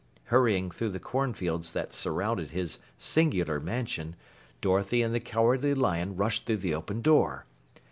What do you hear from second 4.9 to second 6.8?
and the Cowardly Lion rushed through the